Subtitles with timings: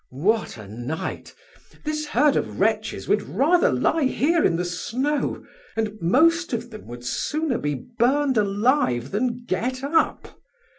[0.13, 1.31] What a night!
[1.83, 6.87] This herd of wretches would rather lie here in the snow, and most of them
[6.87, 10.41] would sooner be burned alive than get up....